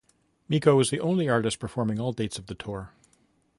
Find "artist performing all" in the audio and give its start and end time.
1.29-2.11